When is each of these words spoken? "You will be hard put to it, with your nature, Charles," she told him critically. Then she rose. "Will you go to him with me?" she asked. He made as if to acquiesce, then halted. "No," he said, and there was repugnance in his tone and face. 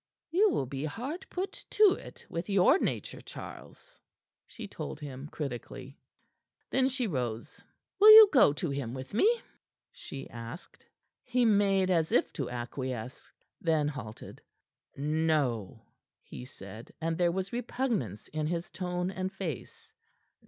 "You 0.31 0.49
will 0.49 0.65
be 0.65 0.85
hard 0.85 1.27
put 1.29 1.63
to 1.69 1.91
it, 1.93 2.25
with 2.27 2.49
your 2.49 2.79
nature, 2.79 3.21
Charles," 3.21 3.99
she 4.47 4.67
told 4.67 4.99
him 4.99 5.27
critically. 5.27 5.99
Then 6.71 6.89
she 6.89 7.05
rose. 7.05 7.61
"Will 7.99 8.09
you 8.09 8.27
go 8.33 8.51
to 8.51 8.71
him 8.71 8.95
with 8.95 9.13
me?" 9.13 9.39
she 9.91 10.27
asked. 10.31 10.83
He 11.21 11.45
made 11.45 11.91
as 11.91 12.11
if 12.11 12.33
to 12.33 12.49
acquiesce, 12.49 13.31
then 13.61 13.87
halted. 13.89 14.41
"No," 14.97 15.83
he 16.23 16.45
said, 16.45 16.91
and 16.99 17.15
there 17.19 17.31
was 17.31 17.53
repugnance 17.53 18.27
in 18.29 18.47
his 18.47 18.71
tone 18.71 19.11
and 19.11 19.31
face. 19.31 19.93